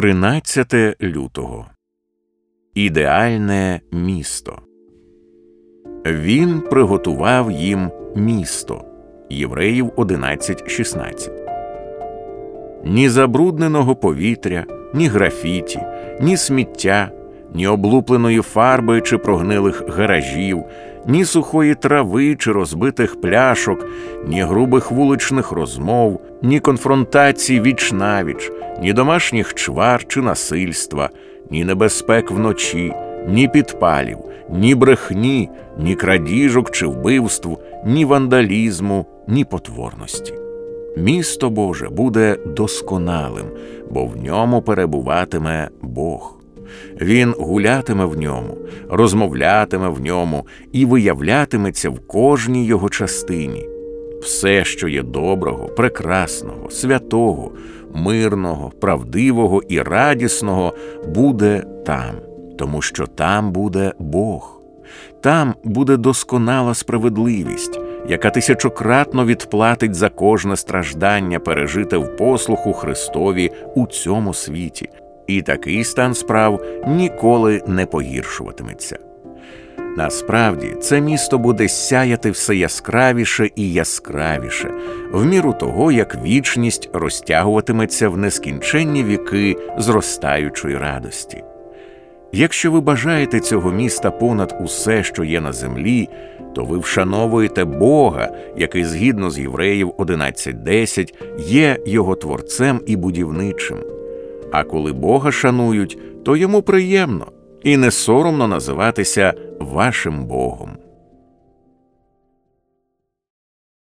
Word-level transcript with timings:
13 0.00 0.74
лютого 1.02 1.66
Ідеальне 2.74 3.80
місто. 3.92 4.58
Він 6.06 6.60
приготував 6.60 7.50
їм 7.50 7.90
місто. 8.16 8.84
Євреїв 9.30 9.86
11.16. 9.86 11.30
Ні 12.84 13.08
забрудненого 13.08 13.96
повітря, 13.96 14.64
ні 14.94 15.08
графіті, 15.08 15.80
ні 16.20 16.36
сміття, 16.36 17.10
ні 17.54 17.66
облупленої 17.66 18.40
фарби 18.40 19.00
чи 19.00 19.18
прогнилих 19.18 19.88
гаражів, 19.88 20.64
ні 21.06 21.24
сухої 21.24 21.74
трави 21.74 22.36
чи 22.36 22.52
розбитих 22.52 23.20
пляшок, 23.20 23.86
ні 24.26 24.42
грубих 24.42 24.90
вуличних 24.90 25.52
розмов, 25.52 26.20
ні 26.42 26.60
конфронтацій 26.60 27.60
віч 27.60 27.92
навіч, 27.92 28.52
ні 28.80 28.92
домашніх 28.92 29.54
чвар 29.54 30.04
чи 30.08 30.20
насильства, 30.20 31.10
ні 31.50 31.64
небезпек 31.64 32.30
вночі, 32.30 32.92
ні 33.28 33.48
підпалів, 33.48 34.18
ні 34.50 34.74
брехні, 34.74 35.48
ні 35.78 35.94
крадіжок 35.94 36.70
чи 36.70 36.86
вбивств, 36.86 37.48
ні 37.86 38.04
вандалізму, 38.04 39.06
ні 39.28 39.44
потворності. 39.44 40.34
Місто 40.96 41.50
Боже 41.50 41.88
буде 41.88 42.36
досконалим, 42.46 43.46
бо 43.90 44.04
в 44.04 44.16
ньому 44.16 44.62
перебуватиме 44.62 45.68
Бог. 45.82 46.36
Він 47.00 47.34
гулятиме 47.38 48.04
в 48.04 48.18
ньому, 48.18 48.58
розмовлятиме 48.88 49.88
в 49.88 50.00
ньому 50.00 50.46
і 50.72 50.84
виявлятиметься 50.84 51.90
в 51.90 52.06
кожній 52.06 52.66
його 52.66 52.88
частині. 52.88 53.68
Все, 54.22 54.64
що 54.64 54.88
є 54.88 55.02
доброго, 55.02 55.66
прекрасного, 55.66 56.70
святого, 56.70 57.52
мирного, 57.94 58.72
правдивого 58.80 59.62
і 59.68 59.82
радісного, 59.82 60.74
буде 61.08 61.64
там, 61.86 62.10
тому 62.58 62.82
що 62.82 63.06
там 63.06 63.52
буде 63.52 63.92
Бог, 63.98 64.60
там 65.20 65.54
буде 65.64 65.96
досконала 65.96 66.74
справедливість, 66.74 67.80
яка 68.08 68.30
тисячократно 68.30 69.26
відплатить 69.26 69.94
за 69.94 70.08
кожне 70.08 70.56
страждання, 70.56 71.38
пережите 71.38 71.96
в 71.96 72.16
послуху 72.16 72.72
Христові 72.72 73.50
у 73.74 73.86
цьому 73.86 74.34
світі 74.34 74.88
і 75.26 75.42
такий 75.42 75.84
стан 75.84 76.14
справ 76.14 76.64
ніколи 76.86 77.62
не 77.66 77.86
погіршуватиметься. 77.86 78.98
Насправді 79.96 80.76
це 80.80 81.00
місто 81.00 81.38
буде 81.38 81.68
сяяти 81.68 82.30
все 82.30 82.56
яскравіше 82.56 83.50
і 83.56 83.72
яскравіше, 83.72 84.74
в 85.12 85.24
міру 85.26 85.52
того, 85.52 85.92
як 85.92 86.24
вічність 86.24 86.90
розтягуватиметься 86.92 88.08
в 88.08 88.16
нескінченні 88.16 89.04
віки 89.04 89.56
зростаючої 89.78 90.76
радості. 90.76 91.44
Якщо 92.32 92.72
ви 92.72 92.80
бажаєте 92.80 93.40
цього 93.40 93.72
міста 93.72 94.10
понад 94.10 94.58
усе, 94.64 95.02
що 95.02 95.24
є 95.24 95.40
на 95.40 95.52
землі, 95.52 96.08
то 96.54 96.64
ви 96.64 96.78
вшановуєте 96.78 97.64
Бога, 97.64 98.30
який 98.56 98.84
згідно 98.84 99.30
з 99.30 99.38
Євреїв 99.38 99.90
11.10 99.98 101.14
є 101.38 101.78
його 101.86 102.14
творцем 102.14 102.80
і 102.86 102.96
будівничим. 102.96 103.78
А 104.52 104.64
коли 104.64 104.92
Бога 104.92 105.32
шанують, 105.32 105.98
то 106.24 106.36
йому 106.36 106.62
приємно 106.62 107.26
і 107.62 107.76
не 107.76 107.90
соромно 107.90 108.48
називатися 108.48 109.34
вашим 109.60 110.24
Богом. 110.24 110.79